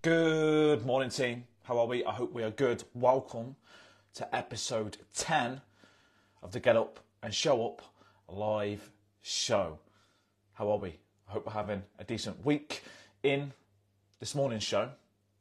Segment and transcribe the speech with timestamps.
[0.00, 1.48] Good morning, team.
[1.64, 2.04] How are we?
[2.04, 2.84] I hope we are good.
[2.94, 3.56] Welcome
[4.14, 5.60] to episode 10
[6.40, 7.82] of the Get Up and Show Up
[8.28, 8.92] live
[9.22, 9.80] show.
[10.52, 10.90] How are we?
[11.28, 12.84] I hope we're having a decent week.
[13.24, 13.52] In
[14.20, 14.90] this morning's show,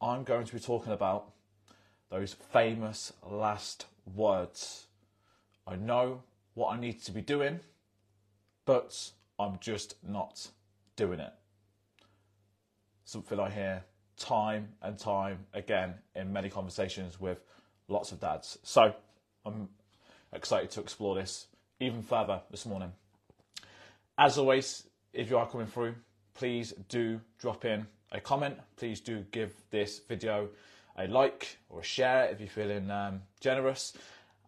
[0.00, 1.32] I'm going to be talking about
[2.08, 3.84] those famous last
[4.14, 4.86] words.
[5.66, 6.22] I know
[6.54, 7.60] what I need to be doing,
[8.64, 10.48] but I'm just not
[10.96, 11.34] doing it.
[13.04, 13.84] Something I hear
[14.18, 17.38] time and time again in many conversations with
[17.88, 18.58] lots of dads.
[18.62, 18.94] So
[19.44, 19.68] I'm
[20.32, 21.46] excited to explore this
[21.80, 22.92] even further this morning.
[24.18, 25.94] As always, if you are coming through,
[26.34, 28.56] please do drop in a comment.
[28.76, 30.48] Please do give this video
[30.96, 33.92] a like or a share if you're feeling um, generous.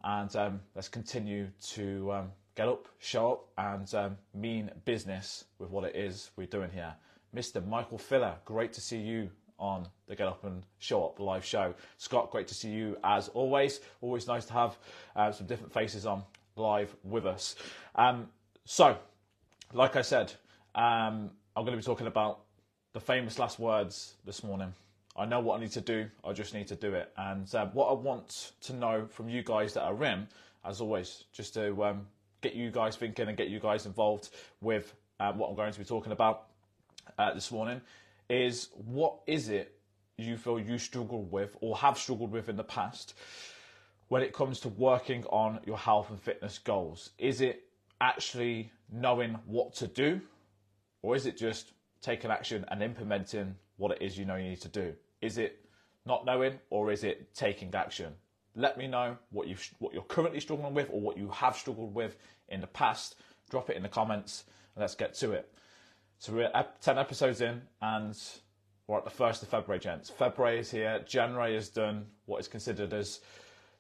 [0.03, 5.71] And um, let's continue to um, get up, show up, and um, mean business with
[5.71, 6.95] what it is we're doing here.
[7.35, 7.67] Mr.
[7.67, 11.75] Michael Filler, great to see you on the Get Up and Show Up live show.
[11.97, 13.81] Scott, great to see you as always.
[14.01, 14.78] Always nice to have
[15.17, 16.23] uh, some different faces on
[16.56, 17.56] live with us.
[17.95, 18.29] Um,
[18.64, 18.97] so,
[19.73, 20.33] like I said,
[20.75, 22.41] um, I'm going to be talking about
[22.92, 24.73] the famous last words this morning.
[25.17, 27.11] I know what I need to do, I just need to do it.
[27.17, 30.29] And uh, what I want to know from you guys that are in,
[30.64, 32.06] as always, just to um,
[32.41, 35.79] get you guys thinking and get you guys involved with uh, what I'm going to
[35.79, 36.45] be talking about
[37.19, 37.81] uh, this morning,
[38.29, 39.79] is what is it
[40.17, 43.15] you feel you struggle with or have struggled with in the past
[44.09, 47.11] when it comes to working on your health and fitness goals?
[47.19, 47.65] Is it
[48.01, 50.20] actually knowing what to do,
[51.03, 54.61] or is it just taking action and implementing what it is you know you need
[54.61, 54.95] to do?
[55.20, 55.65] Is it
[56.07, 58.15] not knowing, or is it taking action?
[58.55, 61.95] Let me know what you what you're currently struggling with, or what you have struggled
[61.95, 62.17] with
[62.48, 63.17] in the past.
[63.51, 65.53] Drop it in the comments, and let's get to it.
[66.20, 68.19] So we're at 10 episodes in, and
[68.88, 70.11] we're at the 1st of February, gents.
[70.11, 71.00] February is here.
[71.06, 73.20] January has done what is considered as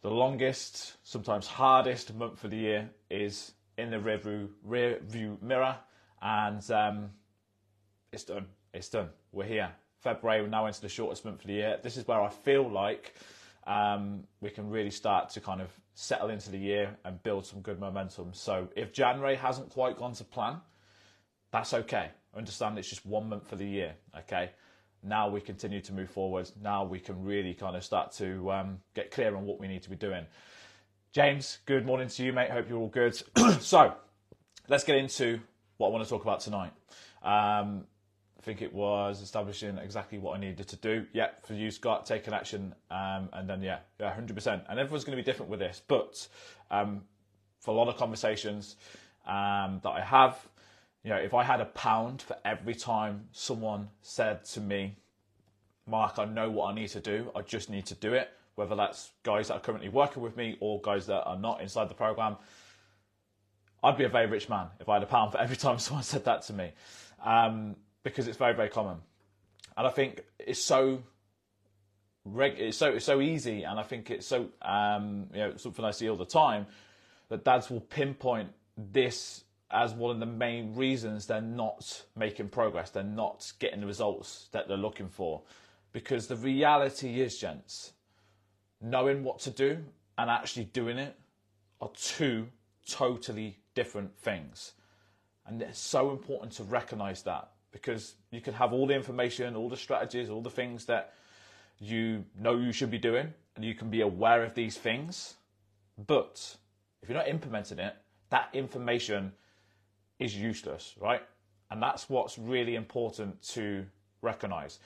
[0.02, 5.36] the longest, sometimes hardest month of the year, is in the rear view, rear view
[5.42, 5.76] mirror,
[6.22, 7.10] and um,
[8.12, 8.46] it's done.
[8.72, 9.08] It's done.
[9.32, 9.72] We're here.
[9.98, 11.80] February, we're now into the shortest month of the year.
[11.82, 13.14] This is where I feel like
[13.66, 17.62] um, we can really start to kind of settle into the year and build some
[17.62, 18.30] good momentum.
[18.32, 20.60] So if January hasn't quite gone to plan,
[21.50, 22.10] that's okay.
[22.38, 24.50] Understand it's just one month for the year, okay?
[25.02, 26.48] Now we continue to move forward.
[26.62, 29.82] Now we can really kind of start to um, get clear on what we need
[29.82, 30.24] to be doing.
[31.12, 32.50] James, good morning to you, mate.
[32.50, 33.20] Hope you're all good.
[33.60, 33.92] so,
[34.68, 35.40] let's get into
[35.78, 36.72] what I want to talk about tonight.
[37.22, 37.84] Um,
[38.38, 41.06] I think it was establishing exactly what I needed to do.
[41.12, 44.62] Yeah, for you, Scott, taking action, um, and then yeah, yeah, hundred percent.
[44.68, 46.28] And everyone's going to be different with this, but
[46.70, 47.02] um,
[47.60, 48.76] for a lot of conversations
[49.26, 50.38] um, that I have,
[51.08, 54.98] you know, if I had a pound for every time someone said to me,
[55.86, 58.76] Mark, I know what I need to do, I just need to do it, whether
[58.76, 61.94] that's guys that are currently working with me or guys that are not inside the
[61.94, 62.36] program,
[63.82, 66.04] I'd be a very rich man if I had a pound for every time someone
[66.04, 66.72] said that to me.
[67.24, 68.98] Um, because it's very, very common.
[69.78, 71.02] And I think it's so
[72.36, 75.92] it's so it's so easy, and I think it's so um, you know something I
[75.92, 76.66] see all the time
[77.30, 82.90] that dads will pinpoint this as one of the main reasons they're not making progress,
[82.90, 85.42] they're not getting the results that they're looking for.
[85.92, 87.92] Because the reality is, gents,
[88.80, 89.78] knowing what to do
[90.16, 91.16] and actually doing it
[91.80, 92.48] are two
[92.88, 94.72] totally different things.
[95.46, 99.68] And it's so important to recognize that because you can have all the information, all
[99.68, 101.12] the strategies, all the things that
[101.78, 105.34] you know you should be doing, and you can be aware of these things.
[106.06, 106.56] But
[107.02, 107.94] if you're not implementing it,
[108.30, 109.32] that information
[110.18, 111.22] is useless, right?
[111.70, 113.84] And that's what's really important to
[114.22, 114.78] recognize.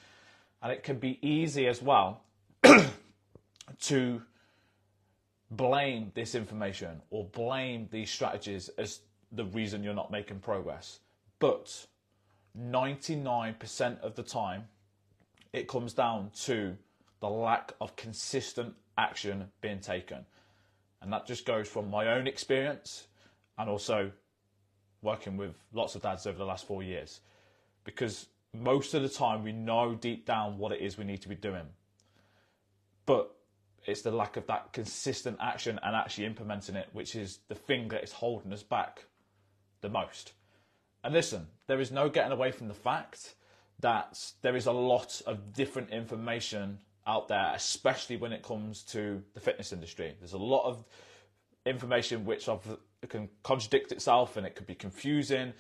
[0.62, 2.22] And it can be easy as well
[3.81, 4.22] to
[5.50, 9.00] blame this information or blame these strategies as
[9.31, 11.00] the reason you're not making progress.
[11.38, 11.87] But
[12.59, 14.65] 99% of the time,
[15.53, 16.77] it comes down to
[17.21, 20.24] the lack of consistent action being taken.
[21.01, 23.06] And that just goes from my own experience
[23.59, 24.12] and also
[25.03, 27.21] working with lots of dads over the last four years.
[27.84, 31.28] Because most of the time, we know deep down what it is we need to
[31.28, 31.66] be doing.
[33.07, 33.34] But
[33.84, 37.89] it's the lack of that consistent action and actually implementing it, which is the thing
[37.89, 39.07] that is holding us back
[39.81, 40.33] the most.
[41.03, 43.34] And listen, there is no getting away from the fact
[43.81, 49.22] that there is a lot of different information out there, especially when it comes to
[49.34, 50.15] the fitness industry.
[50.21, 50.84] There's a lot of
[51.66, 52.49] information which
[53.10, 55.53] can contradict itself and it could be confusing,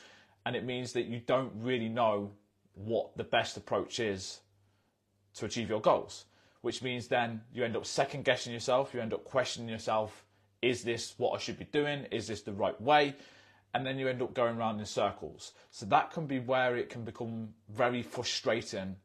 [0.46, 2.32] and it means that you don't really know
[2.74, 4.40] what the best approach is
[5.34, 6.26] to achieve your goals,
[6.62, 10.24] which means then you end up second guessing yourself, you end up questioning yourself
[10.62, 12.06] is this what I should be doing?
[12.12, 13.16] Is this the right way?
[13.74, 15.52] And then you end up going around in circles.
[15.70, 18.96] So that can be where it can become very frustrating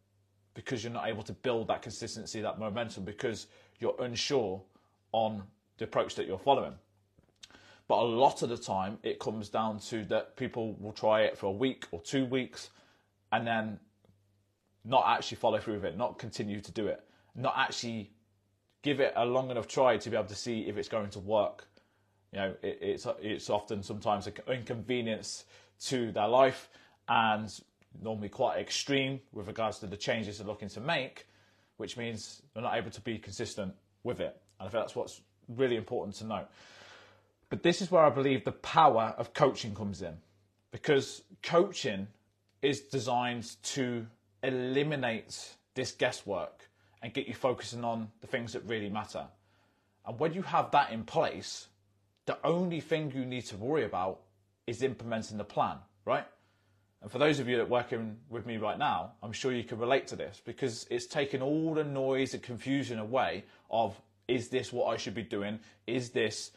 [0.53, 3.47] because you're not able to build that consistency, that momentum, because
[3.79, 4.61] you're unsure
[5.11, 5.43] on
[5.77, 6.73] the approach that you're following.
[7.87, 11.37] But a lot of the time, it comes down to that people will try it
[11.37, 12.69] for a week or two weeks
[13.31, 13.79] and then
[14.83, 17.01] not actually follow through with it, not continue to do it,
[17.35, 18.11] not actually
[18.81, 21.19] give it a long enough try to be able to see if it's going to
[21.19, 21.67] work.
[22.33, 25.45] You know, it, it's it's often sometimes an inconvenience
[25.85, 26.69] to their life
[27.07, 27.53] and
[28.01, 31.27] normally quite extreme with regards to the changes they're looking to make,
[31.77, 33.73] which means they're not able to be consistent
[34.03, 34.39] with it.
[34.59, 36.45] And I think that's what's really important to know.
[37.49, 40.17] But this is where I believe the power of coaching comes in
[40.71, 42.07] because coaching
[42.61, 44.05] is designed to
[44.43, 46.69] eliminate this guesswork
[47.01, 49.25] and get you focusing on the things that really matter.
[50.05, 51.67] And when you have that in place,
[52.25, 54.19] the only thing you need to worry about
[54.65, 56.25] is implementing the plan, right?
[57.01, 59.63] And for those of you that are working with me right now, I'm sure you
[59.63, 64.49] can relate to this because it's taken all the noise and confusion away of is
[64.49, 65.59] this what I should be doing?
[65.85, 66.51] Is this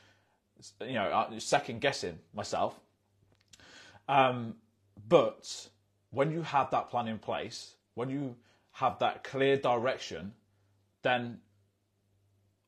[0.81, 2.79] you know, second guessing myself.
[4.09, 4.55] Um,
[5.09, 5.69] but
[6.11, 8.37] when you have that plan in place, when you
[8.73, 10.33] have that clear direction,
[11.03, 11.39] then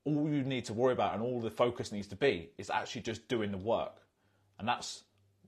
[0.05, 3.03] all you need to worry about and all the focus needs to be is actually
[3.03, 3.97] just doing the work.
[4.59, 5.05] And that's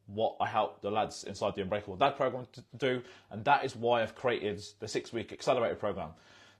[0.06, 3.02] what I help the lads inside the Unbreakable Dad program to do.
[3.30, 6.10] And that is why I've created the six week accelerator program,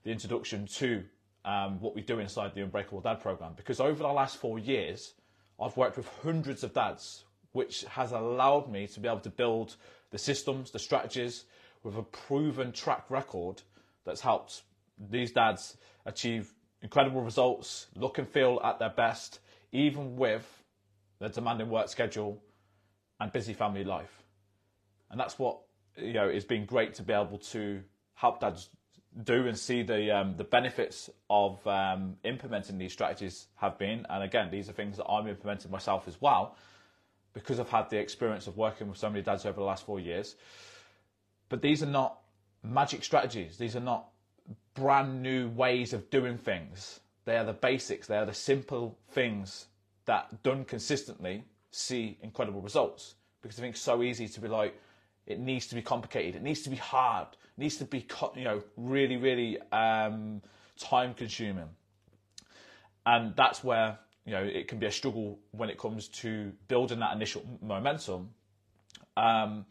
[0.03, 1.05] the introduction to
[1.45, 3.53] um, what we do inside the Unbreakable Dad program.
[3.57, 5.15] Because over the last four years,
[5.61, 9.77] I've worked with hundreds of dads, which has allowed me to be able to build
[10.11, 11.45] the systems, the strategies
[11.83, 13.63] with a proven track record
[14.05, 14.63] that's helped
[15.11, 16.53] these dads achieve
[16.83, 19.41] incredible results, look and feel at their best,
[19.73, 20.63] even with
[21.19, 22.43] their demanding work schedule
[23.21, 24.23] and busy family life.
[25.11, 25.61] And that's what
[25.97, 27.83] you know it's been great to be able to
[28.15, 28.71] help dads
[29.23, 34.07] do and see the um, the benefits of um, implementing these strategies have been.
[34.11, 36.57] And again, these are things that I'm implementing myself as well,
[37.33, 40.01] because I've had the experience of working with so many dads over the last four
[40.01, 40.37] years.
[41.49, 42.19] But these are not
[42.63, 43.57] magic strategies.
[43.57, 44.09] These are not
[44.75, 47.01] brand new ways of doing things.
[47.25, 48.07] They are the basics.
[48.07, 49.67] They are the simple things
[50.07, 53.15] that, done consistently, see incredible results.
[53.41, 54.75] Because I think it's so easy to be like,
[55.27, 56.37] it needs to be complicated.
[56.37, 57.29] It needs to be hard.
[57.33, 58.07] It needs to be,
[58.37, 60.43] you know, really, really um,
[60.79, 61.69] time consuming.
[63.07, 67.01] And that's where you know it can be a struggle when it comes to building
[67.01, 68.31] that initial momentum.
[69.17, 69.67] Um,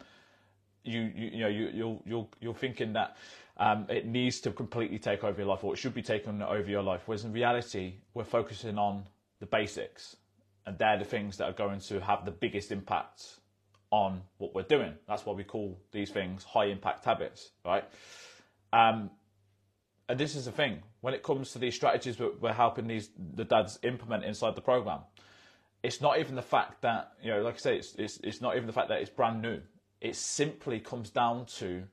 [0.84, 3.18] you, you, you know you you're you're you're thinking that
[3.58, 6.70] um, it needs to completely take over your life, or it should be taken over
[6.70, 7.02] your life.
[7.06, 9.04] Whereas in reality, we're focusing on
[9.40, 10.16] the basics,
[10.66, 13.40] and they're the things that are going to have the biggest impact
[13.94, 14.92] on what we're doing.
[15.08, 17.84] That's why we call these things high impact habits, right?
[18.74, 19.12] Um,
[20.10, 23.44] and this is the thing when it comes to these strategies we're helping these the
[23.44, 25.02] dads implement inside the program.
[25.84, 28.56] It's not even the fact that you know, like I say, it's it's, it's not
[28.56, 29.62] even the fact that it's brand new.
[30.02, 31.84] It simply comes down to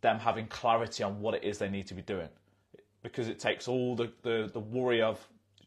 [0.00, 2.30] them having clarity on what it is they need to be doing,
[3.02, 5.20] because it takes all the the, the worry of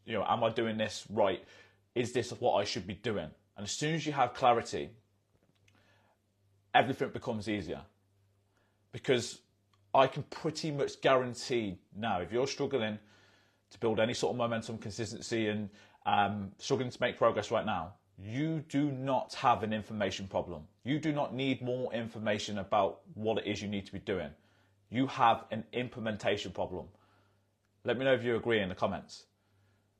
[0.03, 1.43] you know, am I doing this right?
[1.93, 3.29] Is this what I should be doing?
[3.55, 4.89] And as soon as you have clarity,
[6.73, 7.81] everything becomes easier.
[8.91, 9.39] Because
[9.93, 12.99] I can pretty much guarantee now, if you're struggling
[13.71, 15.69] to build any sort of momentum, consistency, and
[16.05, 20.63] um, struggling to make progress right now, you do not have an information problem.
[20.83, 24.29] You do not need more information about what it is you need to be doing.
[24.89, 26.85] You have an implementation problem.
[27.83, 29.25] Let me know if you agree in the comments.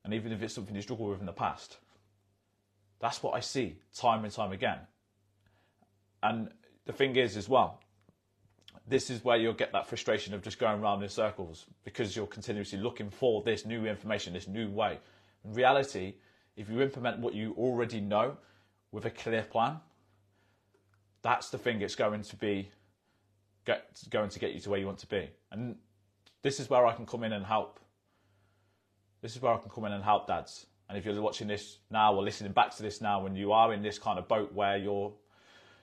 [0.06, 1.78] And even if it's something you struggled with in the past.
[3.00, 4.80] That's what I see time and time again.
[6.22, 6.50] And
[6.86, 7.80] the thing is, as well,
[8.88, 12.28] this is where you'll get that frustration of just going around in circles because you're
[12.28, 15.00] continuously looking for this new information, this new way.
[15.46, 16.16] In reality,
[16.58, 18.38] if you implement what you already know
[18.92, 19.80] with a clear plan,
[21.22, 22.70] that's the thing it's going to be
[23.66, 25.30] get, going to get you to where you want to be.
[25.52, 25.76] And
[26.42, 27.80] this is where I can come in and help.
[29.22, 30.66] This is where I can come in and help dads.
[30.90, 33.74] And if you're watching this now or listening back to this now, when you are
[33.74, 35.14] in this kind of boat where you're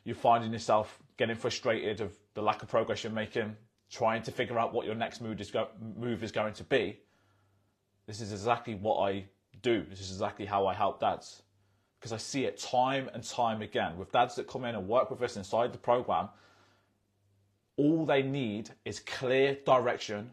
[0.05, 3.57] you're finding yourself getting frustrated of the lack of progress you're making,
[3.91, 6.99] trying to figure out what your next move is, go- move is going to be,
[8.07, 9.27] this is exactly what I
[9.63, 9.85] do.
[9.89, 11.43] This is exactly how I help dads.
[11.99, 15.11] Because I see it time and time again with dads that come in and work
[15.11, 16.29] with us inside the program.
[17.77, 20.33] All they need is clear direction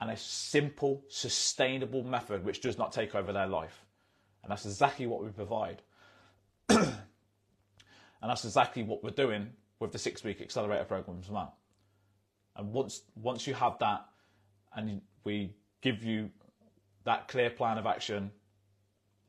[0.00, 3.84] and a simple, sustainable method which does not take over their life.
[4.42, 5.82] And that's exactly what we provide.
[8.20, 11.56] and that's exactly what we're doing with the six week accelerator program as well.
[12.56, 14.06] And once once you have that,
[14.74, 16.30] and we give you
[17.04, 18.30] that clear plan of action,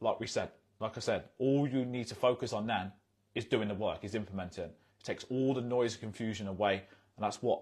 [0.02, 2.92] like we said, like I said, all you need to focus on then
[3.36, 4.66] is doing the work, is implementing.
[4.66, 6.84] It takes all the noise and confusion away,
[7.16, 7.62] and that's what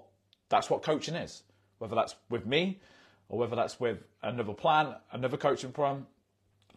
[0.49, 1.43] that's what coaching is.
[1.79, 2.79] Whether that's with me,
[3.29, 6.07] or whether that's with another plan, another coaching program,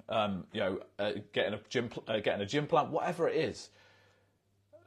[0.08, 3.70] um, you know, uh, getting a gym, uh, getting a gym plan, whatever it is,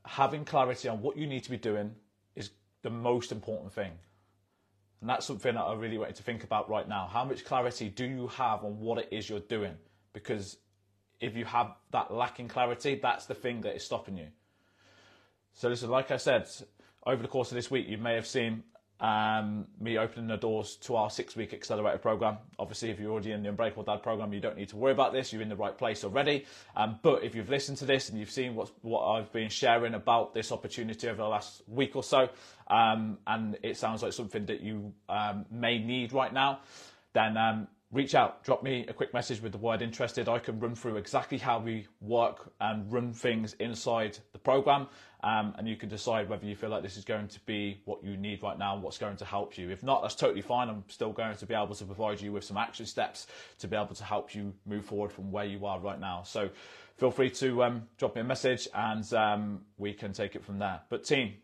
[0.05, 1.95] having clarity on what you need to be doing
[2.35, 3.91] is the most important thing.
[5.01, 7.09] And that's something that I really want you to think about right now.
[7.11, 9.75] How much clarity do you have on what it is you're doing?
[10.13, 10.57] Because
[11.19, 14.27] if you have that lacking clarity, that's the thing that is stopping you.
[15.53, 16.47] So listen, like I said,
[17.05, 18.63] over the course of this week, you may have seen
[19.03, 22.37] um, me opening the doors to our six week accelerator program.
[22.57, 25.11] Obviously, if you're already in the Unbreakable Dad program, you don't need to worry about
[25.11, 25.33] this.
[25.33, 26.45] You're in the right place already.
[26.77, 29.93] Um, but if you've listened to this and you've seen what's, what I've been sharing
[29.93, 32.29] about this opportunity over the last week or so,
[32.67, 36.59] um, and it sounds like something that you um, may need right now,
[37.11, 40.27] then um, reach out, drop me a quick message with the word interested.
[40.27, 44.87] I can run through exactly how we work and run things inside the program.
[45.23, 48.03] Um, and you can decide whether you feel like this is going to be what
[48.03, 49.69] you need right now, what's going to help you.
[49.69, 50.69] If not, that's totally fine.
[50.69, 53.27] I'm still going to be able to provide you with some action steps
[53.59, 56.23] to be able to help you move forward from where you are right now.
[56.23, 56.49] So
[56.97, 60.57] feel free to um, drop me a message and um, we can take it from
[60.57, 60.81] there.
[60.89, 61.35] But team,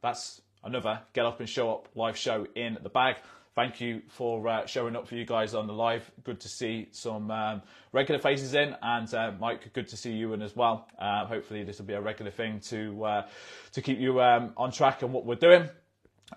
[0.00, 3.16] that's another Get Up and Show Up live show in the bag
[3.54, 6.10] thank you for uh, showing up for you guys on the live.
[6.24, 10.32] Good to see some um, regular faces in, and uh, Mike, good to see you
[10.32, 10.88] in as well.
[10.98, 13.26] Uh, hopefully, this will be a regular thing to uh,
[13.72, 15.68] to keep you um, on track on what we're doing.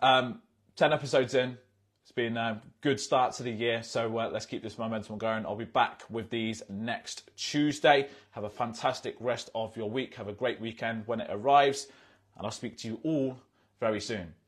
[0.01, 0.41] Um,
[0.75, 1.57] Ten episodes in.
[2.03, 5.45] It's been a good start to the year, so uh, let's keep this momentum going.
[5.45, 8.09] I'll be back with these next Tuesday.
[8.31, 10.15] Have a fantastic rest of your week.
[10.15, 11.87] Have a great weekend when it arrives,
[12.37, 13.37] and I'll speak to you all
[13.79, 14.35] very soon.